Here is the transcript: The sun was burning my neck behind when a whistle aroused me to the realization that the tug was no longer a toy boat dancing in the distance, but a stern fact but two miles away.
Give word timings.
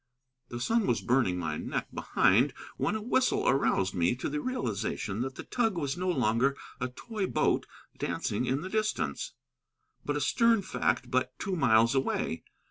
The 0.49 0.59
sun 0.59 0.87
was 0.87 0.99
burning 0.99 1.37
my 1.37 1.57
neck 1.57 1.89
behind 1.93 2.55
when 2.77 2.95
a 2.95 3.01
whistle 3.03 3.47
aroused 3.47 3.93
me 3.93 4.15
to 4.15 4.29
the 4.29 4.41
realization 4.41 5.21
that 5.21 5.35
the 5.35 5.43
tug 5.43 5.77
was 5.77 5.95
no 5.95 6.09
longer 6.09 6.57
a 6.79 6.87
toy 6.87 7.27
boat 7.27 7.67
dancing 7.99 8.47
in 8.47 8.61
the 8.61 8.69
distance, 8.69 9.33
but 10.03 10.17
a 10.17 10.19
stern 10.19 10.63
fact 10.63 11.11
but 11.11 11.37
two 11.37 11.55
miles 11.55 11.93
away. 11.93 12.41